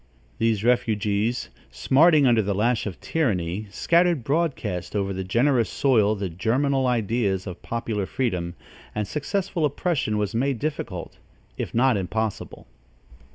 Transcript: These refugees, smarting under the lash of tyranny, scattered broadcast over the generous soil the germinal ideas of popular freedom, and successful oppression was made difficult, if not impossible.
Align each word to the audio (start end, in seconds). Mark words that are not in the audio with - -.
These 0.39 0.63
refugees, 0.63 1.51
smarting 1.69 2.25
under 2.25 2.41
the 2.41 2.55
lash 2.55 2.87
of 2.87 2.99
tyranny, 3.01 3.67
scattered 3.69 4.23
broadcast 4.23 4.95
over 4.95 5.13
the 5.13 5.23
generous 5.23 5.69
soil 5.69 6.15
the 6.15 6.27
germinal 6.27 6.87
ideas 6.87 7.45
of 7.45 7.61
popular 7.61 8.07
freedom, 8.07 8.55
and 8.95 9.07
successful 9.07 9.63
oppression 9.63 10.17
was 10.17 10.33
made 10.33 10.57
difficult, 10.57 11.19
if 11.55 11.75
not 11.75 11.97
impossible. 11.97 12.65